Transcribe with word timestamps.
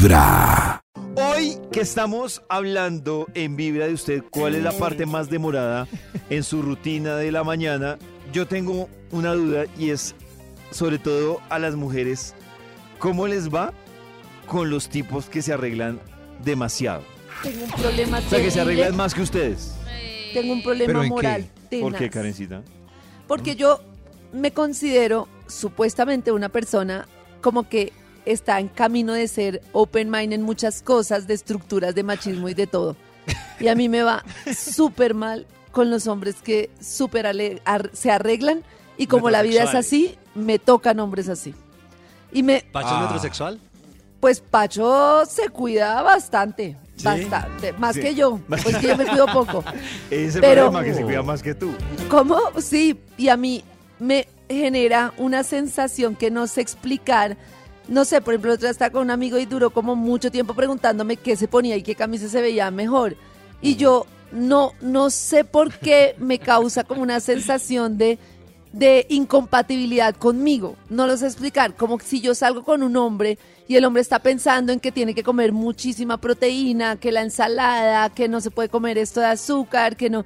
Vibra. 0.00 0.80
Hoy 1.14 1.58
que 1.70 1.82
estamos 1.82 2.42
hablando 2.48 3.26
en 3.34 3.54
Vibra 3.54 3.86
de 3.86 3.92
usted, 3.92 4.24
¿cuál 4.30 4.54
es 4.54 4.62
la 4.62 4.72
parte 4.72 5.04
más 5.04 5.28
demorada 5.28 5.86
en 6.30 6.42
su 6.42 6.62
rutina 6.62 7.16
de 7.16 7.30
la 7.30 7.44
mañana? 7.44 7.98
Yo 8.32 8.46
tengo 8.46 8.88
una 9.10 9.34
duda 9.34 9.66
y 9.78 9.90
es, 9.90 10.14
sobre 10.70 10.98
todo 10.98 11.42
a 11.50 11.58
las 11.58 11.74
mujeres, 11.74 12.34
¿cómo 12.98 13.26
les 13.26 13.52
va 13.54 13.74
con 14.46 14.70
los 14.70 14.88
tipos 14.88 15.26
que 15.26 15.42
se 15.42 15.52
arreglan 15.52 16.00
demasiado? 16.42 17.02
Tengo 17.42 17.64
un 17.64 17.70
problema 17.70 18.18
O 18.20 18.22
sea, 18.22 18.40
que 18.40 18.50
se 18.50 18.60
arreglan 18.62 18.96
más 18.96 19.12
que 19.12 19.20
ustedes. 19.20 19.74
Tengo 20.32 20.54
un 20.54 20.62
¿Pero 20.62 20.76
problema 20.76 21.00
en 21.00 21.02
qué? 21.02 21.10
moral. 21.10 21.46
¿Por 21.78 21.94
qué. 21.96 22.08
Karencita? 22.08 22.62
Porque 23.26 23.54
yo 23.54 23.82
me 24.32 24.52
considero 24.52 25.28
supuestamente 25.46 26.32
una 26.32 26.48
persona 26.48 27.06
como 27.42 27.68
que 27.68 27.92
está 28.32 28.58
en 28.60 28.68
camino 28.68 29.12
de 29.12 29.28
ser 29.28 29.62
open 29.72 30.10
mind 30.10 30.32
en 30.32 30.42
muchas 30.42 30.82
cosas, 30.82 31.26
de 31.26 31.34
estructuras, 31.34 31.94
de 31.94 32.02
machismo 32.02 32.48
y 32.48 32.54
de 32.54 32.66
todo. 32.66 32.96
Y 33.58 33.68
a 33.68 33.74
mí 33.74 33.88
me 33.88 34.02
va 34.02 34.24
súper 34.56 35.14
mal 35.14 35.46
con 35.72 35.90
los 35.90 36.06
hombres 36.06 36.36
que 36.42 36.70
súper 36.80 37.26
ar- 37.26 37.90
se 37.92 38.10
arreglan 38.10 38.62
y 38.96 39.06
como 39.06 39.30
la 39.30 39.42
vida 39.42 39.62
es 39.64 39.74
así, 39.74 40.16
me 40.34 40.58
tocan 40.58 40.98
hombres 41.00 41.28
así. 41.28 41.54
Y 42.32 42.42
me, 42.42 42.62
¿Pacho 42.72 42.88
Ah. 42.90 42.94
es 42.96 43.00
metrosexual? 43.02 43.60
pues 44.20 44.40
Pacho 44.40 45.24
se 45.26 45.48
cuida 45.48 46.02
bastante, 46.02 46.76
¿Sí? 46.96 47.04
bastante, 47.04 47.72
más 47.74 47.94
Sí. 47.94 48.02
que 48.02 48.14
yo, 48.14 48.38
pues 48.48 48.64
que 48.76 48.88
yo 48.88 48.96
me 48.96 49.06
cuido 49.06 49.26
poco. 49.26 49.64
Ese 50.10 50.40
Pero- 50.40 50.64
problema 50.70 50.84
que 50.84 50.94
se 50.94 51.02
cuida 51.04 51.22
más 51.22 51.42
que 51.42 51.54
tú. 51.54 51.72
¿Cómo? 52.10 52.38
Sí, 52.60 52.98
y 53.16 53.28
a 53.28 53.36
mí 53.38 53.64
me 53.98 54.28
genera 54.48 55.12
una 55.16 55.42
sensación 55.42 56.16
que 56.16 56.30
no 56.30 56.46
sé 56.48 56.60
explicar. 56.60 57.36
No 57.90 58.04
sé, 58.04 58.20
por 58.20 58.34
ejemplo, 58.34 58.52
otra 58.52 58.70
estaba 58.70 58.90
con 58.90 59.02
un 59.02 59.10
amigo 59.10 59.36
y 59.36 59.46
duró 59.46 59.70
como 59.70 59.96
mucho 59.96 60.30
tiempo 60.30 60.54
preguntándome 60.54 61.16
qué 61.16 61.34
se 61.34 61.48
ponía 61.48 61.76
y 61.76 61.82
qué 61.82 61.96
camisa 61.96 62.28
se 62.28 62.40
veía 62.40 62.70
mejor. 62.70 63.16
Y 63.60 63.74
yo 63.74 64.06
no, 64.30 64.72
no 64.80 65.10
sé 65.10 65.44
por 65.44 65.72
qué 65.74 66.14
me 66.16 66.38
causa 66.38 66.84
como 66.84 67.02
una 67.02 67.18
sensación 67.18 67.98
de, 67.98 68.20
de 68.72 69.06
incompatibilidad 69.08 70.14
conmigo. 70.14 70.76
No 70.88 71.08
lo 71.08 71.16
sé 71.16 71.26
explicar. 71.26 71.74
Como 71.74 71.98
si 71.98 72.20
yo 72.20 72.32
salgo 72.36 72.62
con 72.62 72.84
un 72.84 72.96
hombre 72.96 73.38
y 73.66 73.74
el 73.74 73.84
hombre 73.84 74.02
está 74.02 74.20
pensando 74.20 74.72
en 74.72 74.78
que 74.78 74.92
tiene 74.92 75.12
que 75.12 75.24
comer 75.24 75.50
muchísima 75.50 76.20
proteína, 76.20 76.94
que 76.94 77.10
la 77.10 77.22
ensalada, 77.22 78.08
que 78.10 78.28
no 78.28 78.40
se 78.40 78.52
puede 78.52 78.68
comer 78.68 78.98
esto 78.98 79.18
de 79.18 79.26
azúcar, 79.26 79.96
que 79.96 80.10
no. 80.10 80.24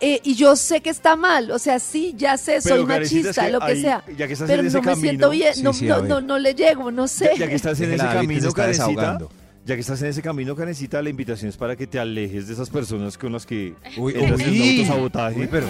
Eh, 0.00 0.20
y 0.24 0.34
yo 0.34 0.56
sé 0.56 0.82
que 0.82 0.90
está 0.90 1.16
mal, 1.16 1.50
o 1.50 1.58
sea, 1.58 1.78
sí, 1.78 2.12
ya 2.18 2.36
sé, 2.36 2.60
soy 2.60 2.72
Pero, 2.72 2.86
Karencita, 2.86 3.30
es 3.30 3.36
machista, 3.38 3.46
que 3.46 3.52
lo 3.52 3.60
que 3.60 3.80
sea. 3.80 4.04
ya 4.18 4.26
que 4.26 4.32
estás 4.34 4.46
Pero 4.48 4.60
en 4.60 4.66
ese 4.68 4.76
no 4.76 4.82
me 4.82 4.96
siento 4.96 5.30
bien, 5.30 5.54
Sí, 5.54 5.62
no, 5.62 5.72
sí, 5.72 5.86
no, 5.86 6.02
no, 6.02 6.20
no 6.20 6.38
le 6.38 6.54
llego, 6.54 6.90
no 6.90 7.08
sé. 7.08 7.30
Ya, 7.32 7.40
ya 7.46 7.48
que 7.48 7.54
estás 7.54 7.80
en 7.80 7.92
ese 7.94 8.02
se 8.06 8.12
camino, 8.12 8.48
está 8.48 8.62
Karencita, 8.62 9.18
ya 9.64 9.74
que 9.74 9.80
estás 9.80 10.02
en 10.02 10.08
ese 10.08 10.20
camino, 10.20 10.54
Karencita, 10.54 11.00
la 11.00 11.08
invitación 11.08 11.48
es 11.48 11.56
para 11.56 11.76
que 11.76 11.86
te 11.86 11.98
alejes 11.98 12.46
de 12.46 12.52
esas 12.52 12.68
personas 12.68 13.16
con 13.16 13.32
las 13.32 13.46
que 13.46 13.74
Uy, 13.96 14.12
un 14.14 14.34
uy. 14.34 14.78
autosabotaje. 14.78 15.40
Uy, 15.40 15.48
pero 15.50 15.66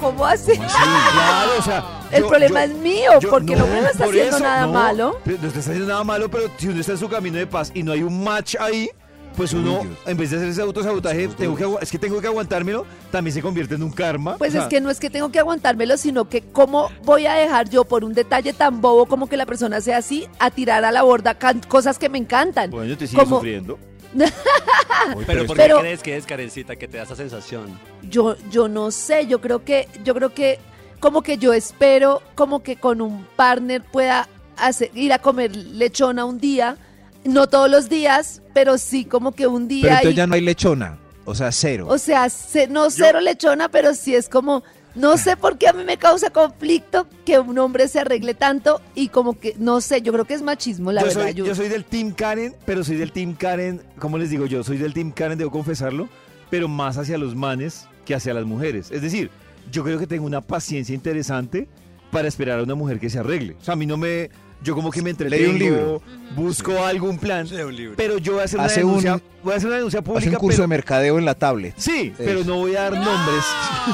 ¿Cómo 0.00 0.24
así? 0.26 0.52
Claro, 0.56 1.50
o 1.58 1.62
sea, 1.62 1.84
El 2.10 2.22
yo- 2.22 2.28
problema 2.28 2.64
yo- 2.66 2.72
es 2.72 2.78
mío, 2.78 3.10
yo- 3.20 3.30
porque 3.30 3.54
no, 3.56 3.66
me 3.66 3.78
está 3.80 4.04
por 4.04 4.08
haciendo 4.08 4.36
eso, 4.36 4.40
nada 4.44 4.66
no, 4.66 4.72
malo. 4.72 5.20
No 5.24 5.46
está 5.48 5.58
haciendo 5.60 5.86
nada 5.86 6.04
malo, 6.04 6.28
pero 6.30 6.50
si 6.58 6.68
uno 6.68 6.80
está 6.80 6.92
en 6.92 6.98
su 6.98 7.08
camino 7.08 7.38
de 7.38 7.46
paz 7.46 7.70
y 7.74 7.82
no 7.82 7.92
hay 7.92 8.02
un 8.02 8.22
match 8.24 8.56
ahí, 8.58 8.88
pues 9.36 9.52
uno, 9.52 9.80
en 10.06 10.16
vez 10.16 10.30
de 10.30 10.36
hacer 10.36 10.48
ese 10.48 10.62
autosabotaje, 10.62 11.28
tengo 11.28 11.56
que, 11.56 11.66
es 11.82 11.90
que 11.90 11.98
tengo 11.98 12.20
que 12.20 12.26
aguantármelo, 12.26 12.84
también 13.10 13.34
se 13.34 13.42
convierte 13.42 13.74
en 13.74 13.82
un 13.82 13.90
karma. 13.90 14.36
Pues 14.36 14.50
O 14.50 14.52
sea, 14.52 14.62
es 14.62 14.68
que 14.68 14.80
no 14.80 14.90
es 14.90 15.00
que 15.00 15.10
tengo 15.10 15.30
que 15.30 15.38
aguantármelo, 15.38 15.96
sino 15.96 16.28
que 16.28 16.42
cómo 16.42 16.90
voy 17.04 17.26
a 17.26 17.34
dejar 17.34 17.68
yo 17.70 17.84
por 17.84 18.04
un 18.04 18.12
detalle 18.12 18.52
tan 18.52 18.80
bobo 18.80 19.06
como 19.06 19.28
que 19.28 19.36
la 19.36 19.46
persona 19.46 19.80
sea 19.80 19.98
así, 19.98 20.26
a 20.38 20.50
tirar 20.50 20.84
a 20.84 20.92
la 20.92 21.02
borda 21.02 21.36
cosas 21.68 21.98
que 21.98 22.08
me 22.08 22.18
encantan. 22.18 22.70
Bueno, 22.70 22.96
te 22.96 23.06
sigue 23.06 23.22
como- 23.22 23.36
sufriendo. 23.36 23.78
Uy, 25.16 25.24
¿Pero 25.26 25.46
por 25.46 25.56
Pero- 25.56 25.76
qué 25.76 25.80
crees 25.82 26.02
que 26.02 26.16
es, 26.16 26.26
Karencita, 26.26 26.76
que 26.76 26.86
te 26.88 26.98
da 26.98 27.04
esa 27.04 27.16
sensación? 27.16 27.78
Yo, 28.02 28.36
yo 28.50 28.68
no 28.68 28.90
sé, 28.90 29.26
yo 29.26 29.40
creo 29.40 29.64
que, 29.64 29.88
yo 30.04 30.14
creo 30.14 30.34
que 30.34 30.58
como 31.00 31.22
que 31.22 31.38
yo 31.38 31.52
espero 31.52 32.22
como 32.34 32.62
que 32.62 32.76
con 32.76 33.00
un 33.00 33.26
partner 33.36 33.82
pueda 33.82 34.28
hacer, 34.56 34.90
ir 34.94 35.12
a 35.12 35.18
comer 35.18 35.56
lechona 35.56 36.24
un 36.24 36.38
día, 36.38 36.76
no 37.24 37.46
todos 37.48 37.70
los 37.70 37.88
días, 37.88 38.42
pero 38.54 38.78
sí 38.78 39.04
como 39.04 39.32
que 39.32 39.46
un 39.46 39.68
pero 39.68 39.68
día. 39.68 39.88
entonces 39.90 40.12
y- 40.12 40.16
ya 40.16 40.26
no 40.26 40.34
hay 40.34 40.40
lechona. 40.40 40.98
O 41.24 41.34
sea, 41.34 41.52
cero. 41.52 41.86
O 41.88 41.98
sea, 41.98 42.28
ce- 42.28 42.66
no 42.66 42.90
cero 42.90 43.20
lechona, 43.20 43.68
pero 43.68 43.94
sí 43.94 44.14
es 44.14 44.28
como, 44.28 44.64
no 44.96 45.16
sé 45.16 45.36
por 45.36 45.56
qué 45.56 45.68
a 45.68 45.72
mí 45.72 45.84
me 45.84 45.96
causa 45.96 46.30
conflicto 46.30 47.06
que 47.24 47.38
un 47.38 47.56
hombre 47.58 47.86
se 47.86 48.00
arregle 48.00 48.34
tanto 48.34 48.80
y 48.96 49.06
como 49.08 49.38
que, 49.38 49.54
no 49.56 49.80
sé, 49.80 50.02
yo 50.02 50.12
creo 50.12 50.24
que 50.24 50.34
es 50.34 50.42
machismo, 50.42 50.90
la 50.90 51.02
yo, 51.02 51.06
verdad. 51.06 51.22
soy, 51.22 51.34
yo- 51.34 51.46
yo 51.46 51.54
soy 51.54 51.68
del 51.68 51.84
Team 51.84 52.10
Karen, 52.12 52.56
pero 52.66 52.82
soy 52.82 52.96
del 52.96 53.12
Team 53.12 53.34
Karen, 53.34 53.80
¿cómo 54.00 54.18
les 54.18 54.30
digo 54.30 54.46
yo? 54.46 54.64
Soy 54.64 54.78
del 54.78 54.92
Team 54.94 55.12
Karen, 55.12 55.38
debo 55.38 55.52
confesarlo, 55.52 56.08
pero 56.50 56.66
más 56.66 56.98
hacia 56.98 57.16
los 57.18 57.36
manes 57.36 57.86
que 58.04 58.16
hacia 58.16 58.34
las 58.34 58.44
mujeres. 58.44 58.90
Es 58.90 59.00
decir, 59.00 59.30
yo 59.70 59.84
creo 59.84 60.00
que 60.00 60.08
tengo 60.08 60.26
una 60.26 60.40
paciencia 60.40 60.92
interesante 60.92 61.68
para 62.10 62.26
esperar 62.26 62.58
a 62.58 62.64
una 62.64 62.74
mujer 62.74 62.98
que 62.98 63.08
se 63.08 63.20
arregle. 63.20 63.54
O 63.60 63.64
sea, 63.64 63.74
a 63.74 63.76
mí 63.76 63.86
no 63.86 63.96
me... 63.96 64.28
Yo 64.62 64.74
como 64.76 64.90
que 64.92 65.02
me 65.02 65.12
Leí 65.12 65.12
entretengo, 65.12 65.50
un 65.52 65.58
libro. 65.58 66.02
Busco 66.34 66.84
algún 66.84 67.18
plan, 67.18 67.46
un 67.52 67.74
libro. 67.76 67.94
pero 67.96 68.18
yo 68.18 68.32
voy 68.32 68.42
a 68.42 68.44
hacer 68.44 68.58
una 68.58 68.66
Hace 68.66 68.82
un- 68.84 68.90
denuncia, 69.02 69.20
voy 69.42 69.52
a 69.52 69.56
hacer 69.56 69.66
una 69.68 69.76
denuncia 69.76 70.00
Hace 70.00 70.04
pública, 70.06 70.30
un 70.30 70.36
curso 70.36 70.56
pero- 70.56 70.62
de 70.62 70.68
mercadeo 70.68 71.18
en 71.18 71.24
la 71.24 71.34
tablet. 71.34 71.74
Sí, 71.76 72.12
Eso. 72.14 72.22
pero 72.24 72.44
no 72.44 72.56
voy 72.58 72.74
a 72.76 72.82
dar 72.82 72.92
nombres. 72.94 73.44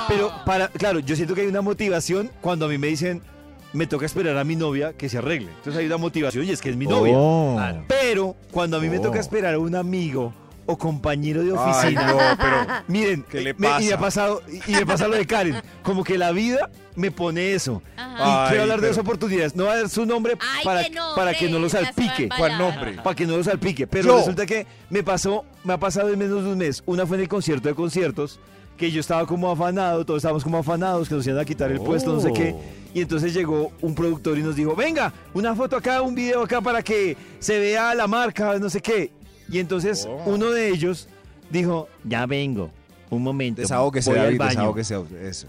Pero 0.08 0.32
para, 0.44 0.68
claro, 0.68 1.00
yo 1.00 1.16
siento 1.16 1.34
que 1.34 1.42
hay 1.42 1.46
una 1.46 1.62
motivación 1.62 2.30
cuando 2.40 2.66
a 2.66 2.68
mí 2.68 2.78
me 2.78 2.86
dicen, 2.88 3.22
me 3.72 3.86
toca 3.86 4.06
esperar 4.06 4.36
a 4.38 4.44
mi 4.44 4.56
novia 4.56 4.94
que 4.94 5.08
se 5.08 5.18
arregle. 5.18 5.48
Entonces 5.50 5.76
hay 5.76 5.86
una 5.86 5.98
motivación 5.98 6.44
y 6.44 6.50
es 6.50 6.60
que 6.60 6.70
es 6.70 6.76
mi 6.76 6.86
novia. 6.86 7.12
Oh. 7.16 7.54
Claro. 7.56 7.84
Pero 7.88 8.36
cuando 8.50 8.78
a 8.78 8.80
mí 8.80 8.88
me 8.88 8.98
Oh. 8.98 9.02
toca 9.02 9.20
esperar 9.20 9.54
a 9.54 9.58
un 9.58 9.74
amigo 9.74 10.32
o 10.70 10.76
compañero 10.76 11.42
de 11.42 11.50
Ay, 11.50 11.56
oficina, 11.56 12.06
no, 12.12 12.18
pero 12.38 12.56
miren, 12.88 13.24
¿Qué 13.28 13.40
le 13.40 13.54
me- 13.54 13.80
y 13.80 13.88
me 13.88 13.96
pasado 13.96 14.42
y, 14.46 14.70
y 14.70 14.74
me 14.76 14.84
pasa 14.84 15.08
lo 15.08 15.16
de 15.16 15.26
Karen, 15.26 15.62
como 15.82 16.04
que 16.04 16.18
la 16.18 16.30
vida 16.30 16.68
me 16.94 17.10
pone 17.10 17.54
eso. 17.54 17.82
Y 17.96 18.00
Ay, 18.00 18.48
quiero 18.48 18.62
hablar 18.64 18.80
de 18.82 18.88
dos 18.88 18.98
oportunidades. 18.98 19.56
No 19.56 19.64
va 19.64 19.72
a 19.72 19.76
dar 19.76 19.88
su 19.88 20.04
nombre 20.04 20.34
Ay, 20.38 20.64
para, 20.64 20.82
nombre, 20.82 21.00
para 21.16 21.32
que 21.34 21.48
no 21.48 21.58
lo 21.58 21.68
salpique. 21.70 22.28
¿Cuál 22.36 22.58
nombre? 22.58 22.92
Para 23.02 23.16
que 23.16 23.24
no 23.26 23.36
lo 23.38 23.44
salpique. 23.44 23.86
Pero 23.86 24.08
Yo. 24.08 24.18
resulta 24.18 24.44
que 24.44 24.66
me 24.90 25.02
pasó, 25.02 25.44
me 25.64 25.72
ha 25.72 25.78
pasado 25.78 26.10
en 26.12 26.18
menos 26.18 26.44
de 26.44 26.50
un 26.50 26.58
mes. 26.58 26.82
Una 26.84 27.06
fue 27.06 27.16
en 27.16 27.22
el 27.22 27.28
concierto 27.28 27.68
de 27.68 27.74
conciertos, 27.74 28.38
que 28.76 28.90
yo 28.90 29.00
estaba 29.00 29.26
como 29.26 29.50
afanado, 29.50 30.04
todos 30.04 30.18
estábamos 30.18 30.44
como 30.44 30.58
afanados, 30.58 31.08
que 31.08 31.14
nos 31.14 31.26
iban 31.26 31.38
a 31.40 31.44
quitar 31.44 31.70
el 31.72 31.80
puesto, 31.80 32.12
no 32.12 32.20
sé 32.20 32.32
qué. 32.32 32.54
Oh. 32.54 32.62
Y 32.94 33.02
entonces 33.02 33.32
llegó 33.34 33.72
un 33.80 33.94
productor 33.94 34.38
y 34.38 34.42
nos 34.42 34.56
dijo, 34.56 34.74
venga, 34.74 35.12
una 35.34 35.54
foto 35.54 35.76
acá, 35.76 36.02
un 36.02 36.14
video 36.14 36.42
acá 36.42 36.60
para 36.60 36.82
que 36.82 37.16
se 37.38 37.58
vea 37.58 37.94
la 37.94 38.06
marca, 38.06 38.58
no 38.58 38.68
sé 38.70 38.80
qué. 38.80 39.12
Y 39.50 39.58
entonces 39.58 40.06
Oh. 40.08 40.22
uno 40.26 40.50
de 40.50 40.68
ellos 40.68 41.08
dijo, 41.50 41.88
ya 42.04 42.26
vengo, 42.26 42.70
un 43.10 43.22
momento. 43.22 43.60
Desahógese, 43.62 44.10
voy 44.10 44.18
al 44.18 44.24
David, 44.26 44.38
baño". 44.38 44.72
desahógese. 44.74 45.28
Eso. 45.28 45.46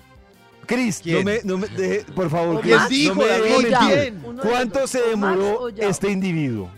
Cris, 0.65 0.97
no 0.99 1.03
¿Quién? 1.03 1.25
me, 1.25 1.39
no 1.43 1.57
me 1.57 1.67
deje- 1.67 2.05
por 2.13 2.29
favor, 2.29 2.63
no 2.63 2.87
dijo, 2.89 3.15
me 3.15 3.25
David? 3.27 3.43
deje 3.43 3.55
O 3.55 3.61
ya. 3.69 3.81
mentir. 3.81 4.13
Uno 4.23 4.41
de 4.43 4.49
¿Cuánto 4.49 4.87
se 4.87 4.99
dos. 4.99 5.07
¿O 5.13 5.17
Max 5.17 5.37
demoró 5.37 5.69
este 5.77 6.11
individuo? 6.11 6.69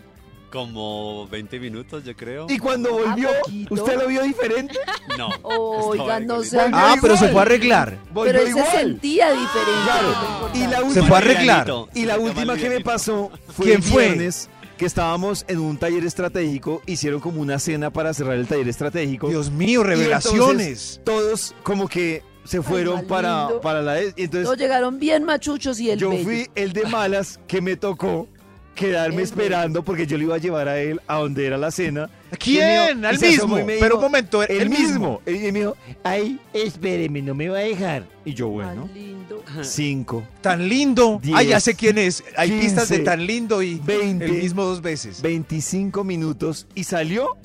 Como 0.50 1.26
20 1.28 1.58
minutos, 1.58 2.04
yo 2.04 2.14
creo. 2.14 2.46
Y 2.50 2.58
cuando 2.58 2.92
volvió? 2.92 3.30
¿usted 3.70 3.96
lo 3.98 4.06
vio 4.06 4.22
diferente? 4.22 4.74
No. 5.18 5.28
Oiga, 5.42 6.20
no 6.20 6.42
sé. 6.42 6.58
Ah, 6.72 6.96
pero 7.00 7.16
se 7.16 7.28
fue 7.28 7.40
a 7.40 7.42
arreglar. 7.42 7.98
Volvió 8.12 8.32
Pero 8.32 8.38
él 8.46 8.52
se 8.52 8.58
igual. 8.58 8.76
sentía 8.76 9.26
diferente. 9.32 9.82
Claro. 9.84 10.50
Y 10.54 10.58
la 10.66 10.82
última, 10.82 10.94
Se 10.94 11.02
fue 11.02 11.16
a 11.16 11.18
arreglar. 11.20 11.72
Y 11.94 12.04
la 12.04 12.18
última 12.18 12.56
que 12.56 12.68
me 12.70 12.80
pasó 12.80 13.30
fue 13.48 13.66
¿Quién 13.66 13.76
el 13.78 13.82
fue? 13.82 14.04
viernes 14.08 14.48
que 14.82 14.86
estábamos 14.86 15.44
en 15.46 15.60
un 15.60 15.76
taller 15.76 16.04
estratégico, 16.04 16.82
hicieron 16.86 17.20
como 17.20 17.40
una 17.40 17.60
cena 17.60 17.92
para 17.92 18.12
cerrar 18.12 18.34
el 18.34 18.48
taller 18.48 18.66
estratégico. 18.66 19.28
Dios 19.28 19.48
mío, 19.52 19.84
revelaciones. 19.84 21.00
todos 21.04 21.54
como 21.62 21.86
que 21.86 22.24
se 22.42 22.62
fueron 22.62 23.06
para, 23.06 23.60
para 23.60 23.80
la... 23.80 24.00
Entonces 24.00 24.42
Todos 24.42 24.58
llegaron 24.58 24.98
bien 24.98 25.22
machuchos 25.22 25.78
y 25.78 25.90
el 25.92 26.00
yo 26.00 26.10
bello. 26.10 26.24
fui 26.24 26.48
el 26.56 26.72
de 26.72 26.84
malas 26.86 27.38
que 27.46 27.60
me 27.60 27.76
tocó 27.76 28.26
quedarme 28.74 29.18
El 29.18 29.22
esperando 29.24 29.82
porque 29.84 30.06
yo 30.06 30.16
le 30.18 30.24
iba 30.24 30.34
a 30.34 30.38
llevar 30.38 30.68
a 30.68 30.80
él 30.80 31.00
a 31.06 31.16
donde 31.16 31.46
era 31.46 31.58
la 31.58 31.70
cena. 31.70 32.08
¿Quién? 32.38 33.04
Al 33.04 33.18
mismo. 33.18 33.56
Pero 33.66 33.96
un 33.96 34.02
momento, 34.02 34.42
el 34.42 34.62
el 34.62 34.70
mismo. 34.70 35.20
mismo. 35.26 35.46
Y 35.48 35.52
me 35.52 35.58
dijo, 35.60 35.76
ay, 36.02 36.38
espéreme, 36.52 37.20
no 37.22 37.34
me 37.34 37.48
va 37.48 37.58
a 37.58 37.62
dejar. 37.62 38.06
Y 38.24 38.34
yo, 38.34 38.48
bueno, 38.48 38.84
Tan 38.86 38.94
lindo. 38.94 39.44
cinco, 39.62 40.22
Tan 40.40 40.68
lindo. 40.68 41.20
Ah, 41.34 41.42
ya 41.42 41.48
Diez, 41.48 41.64
sé 41.64 41.74
quién 41.74 41.98
es. 41.98 42.24
Hay 42.36 42.50
pistas 42.52 42.88
de 42.88 42.96
15, 42.96 43.04
tan 43.10 43.26
lindo 43.26 43.62
y 43.62 43.74
20, 43.84 44.24
el 44.24 44.32
mismo 44.32 44.64
dos 44.64 44.80
veces. 44.80 45.20
25 45.22 46.04
minutos 46.04 46.66
y 46.74 46.84
salió. 46.84 47.36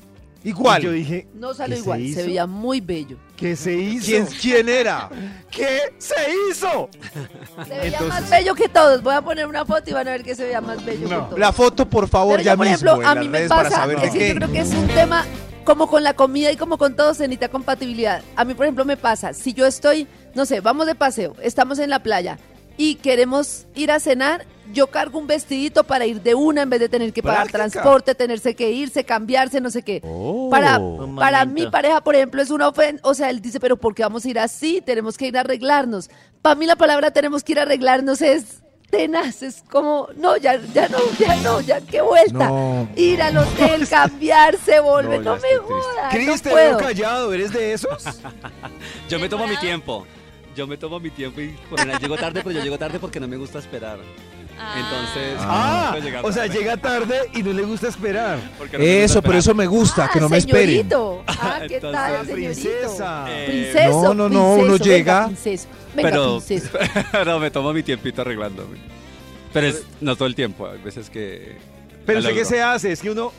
Igual. 0.48 0.80
Y 0.82 0.84
yo 0.84 0.92
dije, 0.92 1.28
No 1.34 1.54
salió 1.54 1.74
¿Qué 1.76 1.80
se 1.80 1.84
igual, 1.84 1.98
se, 2.00 2.06
hizo? 2.06 2.20
veía 2.22 2.46
muy 2.46 2.80
bello. 2.80 3.16
¿qué 3.36 3.54
se 3.56 3.74
hizo? 3.74 4.06
¿Quién, 4.06 4.26
¿Quién 4.26 4.68
era? 4.68 5.08
¿Qué 5.50 5.94
se 5.98 6.14
hizo? 6.50 6.88
Se 7.66 7.70
veía 7.70 7.84
Entonces- 7.84 8.08
más 8.08 8.30
bello 8.30 8.54
que 8.54 8.68
todos. 8.68 9.02
Voy 9.02 9.14
a 9.14 9.22
poner 9.22 9.46
una 9.46 9.64
foto 9.64 9.90
y 9.90 9.92
van 9.92 10.08
a 10.08 10.12
ver 10.12 10.22
que 10.22 10.34
se 10.34 10.44
veía 10.44 10.60
más 10.60 10.84
bello 10.84 11.08
No. 11.08 11.08
que 11.08 11.24
todos. 11.26 11.38
La 11.38 11.52
foto, 11.52 11.88
por 11.88 12.08
favor, 12.08 12.36
Pero 12.36 12.44
ya 12.44 12.52
yo, 12.52 12.56
por 12.58 12.66
mismo 12.66 12.90
ejemplo, 12.90 13.08
a 13.08 13.14
mí 13.14 13.28
me 13.28 13.48
pasa, 13.48 13.84
es 13.92 14.10
que 14.12 14.28
yo 14.28 14.34
creo 14.36 14.52
que 14.52 14.60
es 14.60 14.70
un 14.72 14.86
tema 14.88 15.24
como 15.64 15.86
con 15.86 16.02
la 16.02 16.14
comida 16.14 16.50
y 16.50 16.56
como 16.56 16.78
con 16.78 16.96
todo 16.96 17.12
se 17.12 17.24
necesita 17.28 17.48
compatibilidad. 17.48 18.22
A 18.36 18.44
mí, 18.44 18.54
por 18.54 18.64
ejemplo, 18.64 18.84
me 18.86 18.96
pasa, 18.96 19.34
si 19.34 19.52
yo 19.52 19.66
estoy, 19.66 20.06
no 20.34 20.46
sé, 20.46 20.60
vamos 20.60 20.86
de 20.86 20.94
paseo, 20.94 21.34
estamos 21.42 21.78
en 21.78 21.90
la 21.90 22.02
playa 22.02 22.38
y 22.78 22.94
queremos 22.94 23.66
ir 23.74 23.90
a 23.90 24.00
cenar, 24.00 24.46
yo 24.72 24.86
cargo 24.86 25.18
un 25.18 25.26
vestidito 25.26 25.82
para 25.84 26.06
ir 26.06 26.22
de 26.22 26.34
una 26.34 26.62
en 26.62 26.70
vez 26.70 26.78
de 26.78 26.88
tener 26.88 27.12
que 27.12 27.22
pagar 27.22 27.48
Práctica. 27.50 27.82
transporte, 27.82 28.14
tenerse 28.14 28.54
que 28.54 28.70
irse, 28.70 29.04
cambiarse, 29.04 29.60
no 29.60 29.68
sé 29.68 29.82
qué. 29.82 30.00
Oh. 30.04 30.48
Para, 30.48 30.80
para 31.16 31.44
mi 31.44 31.66
pareja, 31.66 32.00
por 32.00 32.14
ejemplo, 32.14 32.40
es 32.40 32.50
una 32.50 32.68
ofensa. 32.68 33.00
O 33.02 33.14
sea, 33.14 33.30
él 33.30 33.42
dice, 33.42 33.58
pero 33.58 33.76
¿por 33.76 33.94
qué 33.94 34.04
vamos 34.04 34.24
a 34.24 34.28
ir 34.28 34.38
así? 34.38 34.80
Tenemos 34.80 35.18
que 35.18 35.26
ir 35.26 35.36
a 35.36 35.40
arreglarnos. 35.40 36.08
Para 36.40 36.54
mí 36.54 36.66
la 36.66 36.76
palabra 36.76 37.10
tenemos 37.10 37.42
que 37.42 37.52
ir 37.52 37.58
a 37.58 37.62
arreglarnos 37.62 38.22
es 38.22 38.62
tenaz. 38.90 39.42
Es 39.42 39.64
como, 39.68 40.08
no, 40.16 40.36
ya, 40.36 40.60
ya 40.72 40.88
no, 40.88 40.98
ya 41.18 41.36
no, 41.36 41.60
ya 41.60 41.80
qué 41.80 42.00
vuelta. 42.00 42.48
No. 42.48 42.88
Ir 42.94 43.20
al 43.20 43.38
hotel, 43.38 43.88
cambiarse, 43.88 44.78
volver. 44.78 45.20
No, 45.20 45.34
me 45.36 45.56
jodas. 45.56 46.12
Cris, 46.12 46.28
no 46.28 46.38
te 46.38 46.54
veo 46.54 46.78
callado, 46.78 47.32
¿eres 47.32 47.52
de 47.52 47.72
esos? 47.72 48.04
Yo 49.08 49.18
me 49.18 49.28
tomo 49.28 49.48
mi 49.48 49.56
tiempo. 49.56 50.06
Yo 50.58 50.66
me 50.66 50.76
tomo 50.76 50.98
mi 50.98 51.10
tiempo 51.10 51.40
y 51.40 51.50
por 51.70 51.78
llego 52.00 52.16
tarde, 52.16 52.40
pero 52.42 52.50
yo 52.58 52.60
llego 52.64 52.76
tarde 52.76 52.98
porque 52.98 53.20
no 53.20 53.28
me 53.28 53.36
gusta 53.36 53.60
esperar. 53.60 54.00
Entonces, 54.76 55.36
Ah, 55.38 55.96
llega 56.02 56.20
o 56.20 56.32
sea, 56.32 56.46
llega 56.48 56.76
tarde 56.76 57.30
y 57.32 57.44
no 57.44 57.52
le 57.52 57.62
gusta 57.62 57.86
esperar. 57.86 58.40
no 58.58 58.78
Eso, 58.80 59.22
pero 59.22 59.38
eso 59.38 59.54
me 59.54 59.68
gusta, 59.68 60.06
Ah, 60.06 60.10
que 60.12 60.18
no 60.18 60.28
me 60.28 60.38
esperen. 60.38 60.88
Ah, 61.28 61.60
¿qué 61.68 61.76
Entonces, 61.76 61.80
tal, 61.92 62.26
señorito? 62.26 62.34
princesa. 62.34 63.26
Eh, 63.28 63.46
Princeso. 63.72 64.02
no, 64.02 64.14
no, 64.14 64.28
no, 64.28 64.54
uno 64.54 64.76
llega- 64.78 65.20
Venga, 65.20 65.26
princeso. 65.26 65.68
Venga, 65.94 66.10
pero, 66.10 66.40
princeso. 66.44 66.78
pero 67.12 67.38
me 67.38 67.50
tomo 67.52 67.72
mi 67.72 67.84
tiempito 67.84 68.22
arreglándome. 68.22 68.78
Pero 69.52 69.68
es, 69.68 69.84
no 70.00 70.16
todo 70.16 70.26
el 70.26 70.34
tiempo, 70.34 70.66
hay 70.68 70.78
veces 70.82 71.08
que... 71.08 71.56
Pero 72.04 72.20
sé 72.20 72.28
qué 72.30 72.34
logro. 72.34 72.48
se 72.48 72.62
hace, 72.62 72.90
es 72.90 73.00
que 73.00 73.10
uno 73.12 73.32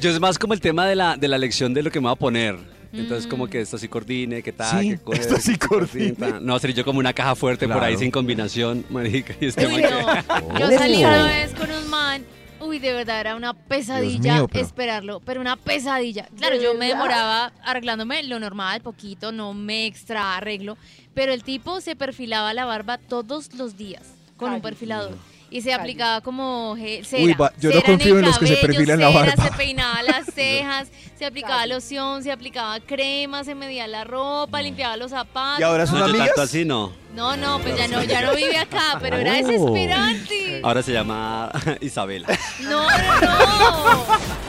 Yo 0.00 0.10
es 0.10 0.18
más 0.18 0.40
como 0.40 0.54
el 0.54 0.60
tema 0.60 0.86
de 0.86 0.96
la, 0.96 1.16
de 1.16 1.28
la 1.28 1.36
elección 1.36 1.72
de 1.72 1.84
lo 1.84 1.92
que 1.92 2.00
me 2.00 2.08
voy 2.08 2.14
a 2.14 2.16
poner. 2.16 2.75
Entonces, 2.98 3.26
como 3.26 3.46
que 3.48 3.60
esto 3.60 3.78
sí 3.78 3.88
coordine, 3.88 4.42
qué 4.42 4.52
tal, 4.52 4.80
Sí, 4.82 4.98
qué 5.10 5.12
esto 5.20 5.36
sí 5.38 5.52
qué 5.58 5.66
coordine. 5.68 6.14
cosita. 6.14 6.40
No, 6.40 6.58
sería 6.58 6.76
yo 6.76 6.84
como 6.84 6.98
una 6.98 7.12
caja 7.12 7.34
fuerte 7.34 7.66
por 7.68 7.76
ahí 7.78 7.92
Claro. 7.92 7.98
sin 8.00 8.10
combinación, 8.10 8.84
marica. 8.90 9.34
Y 9.40 9.46
este 9.46 9.66
Uy, 9.66 9.82
man 9.82 9.82
no. 9.82 10.06
que- 10.06 10.58
Yo 10.60 10.66
Oh. 10.66 10.78
salí 10.78 10.98
una 11.04 11.24
vez 11.24 11.54
con 11.54 11.70
un 11.70 11.88
man. 11.90 12.24
Uy, 12.58 12.78
de 12.78 12.92
verdad, 12.94 13.20
era 13.20 13.36
una 13.36 13.52
pesadilla 13.54 14.34
mío, 14.34 14.48
pero- 14.48 14.64
esperarlo, 14.64 15.20
pero 15.20 15.40
una 15.40 15.56
pesadilla. 15.56 16.26
Claro, 16.36 16.56
¿De 16.56 16.64
yo 16.64 16.74
me 16.74 16.86
demoraba 16.88 17.52
arreglándome 17.62 18.22
lo 18.24 18.40
normal, 18.40 18.80
poquito, 18.80 19.30
no 19.30 19.52
me 19.54 19.86
extra 19.86 20.36
arreglo, 20.36 20.76
pero 21.14 21.32
el 21.32 21.42
tipo 21.44 21.80
se 21.80 21.94
perfilaba 21.96 22.54
la 22.54 22.64
barba 22.64 22.98
todos 22.98 23.52
los 23.54 23.76
días 23.76 24.02
con 24.36 24.52
un 24.52 24.60
perfilador. 24.62 25.16
Y 25.48 25.62
se 25.62 25.72
aplicaba 25.72 26.20
como 26.22 26.76
cera. 27.04 27.22
Uy, 27.22 27.32
va- 27.34 27.52
yo 27.60 27.68
no 27.70 27.76
cera 27.76 27.86
confío 27.86 28.18
en 28.18 28.24
los 28.26 28.38
que 28.38 28.46
se 28.48 28.56
perfilan 28.56 28.98
la 29.00 29.08
barba. 29.10 29.42
Se 29.44 29.52
peinaba 29.52 30.02
las 30.02 30.26
cejas, 30.34 30.88
se 31.16 31.24
aplicaba 31.24 31.64
loción, 31.66 32.22
se 32.24 32.32
aplicaba 32.32 32.80
crema, 32.80 33.44
se 33.44 33.54
medía 33.54 33.86
la 33.86 34.02
ropa, 34.04 34.60
limpiaba 34.60 34.96
los 34.96 35.12
zapatos. 35.12 35.60
¿Y 35.60 35.62
ahora 35.62 35.86
son 35.86 36.00
No, 36.00 36.04
amigas? 36.06 36.26
tanto 36.28 36.42
así 36.42 36.64
no. 36.64 36.92
No, 37.14 37.34
no, 37.36 37.60
pues 37.60 37.76
ya 37.78 37.88
no, 37.88 38.02
ya 38.02 38.20
no 38.22 38.34
vive 38.34 38.58
acá, 38.58 38.98
pero 39.00 39.16
era 39.16 39.32
desesperante. 39.42 40.60
Ahora 40.62 40.82
se 40.82 40.92
llama 40.92 41.50
Isabela. 41.80 42.28
No, 42.60 42.82
no, 42.82 43.20
no. 43.20 44.04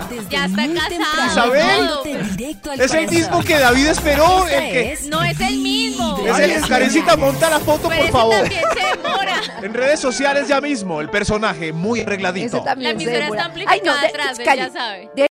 Desde 0.10 0.30
Ya 0.30 0.46
está 0.46 0.62
temprano, 0.64 1.32
¿Isabel? 1.32 1.90
directo 2.36 2.72
al 2.72 2.82
Es 2.82 2.94
el 2.94 3.08
mismo 3.10 3.44
que 3.44 3.58
David 3.58 3.88
esperó. 3.88 4.48
El 4.48 4.72
que, 4.72 5.00
No 5.10 5.24
es 5.24 5.40
el 5.40 5.58
mismo. 5.60 6.18
Es 6.26 6.40
el. 6.40 6.62
Karencita, 6.68 7.16
monta 7.16 7.50
la 7.50 7.60
foto, 7.60 7.88
Pero 7.88 8.02
por 8.04 8.12
favor. 8.12 8.36
también 8.42 8.62
se. 8.74 8.98
En 9.64 9.74
redes 9.74 10.00
sociales 10.00 10.48
ya 10.48 10.62
mismo, 10.62 11.02
el 11.02 11.10
personaje 11.10 11.74
muy 11.74 12.02
arregladito. 12.02 12.62
también 12.64 12.94
La 12.94 13.00
se 13.00 13.04
emisora 13.06 13.20
demora. 13.24 13.40
está 13.42 13.46
amplificada 13.48 13.74
Ay, 13.76 13.82
no, 13.86 14.02
de- 14.02 14.08
atrás, 14.08 14.38
ya 14.38 14.70
sabe. 14.72 15.10
De- 15.16 15.24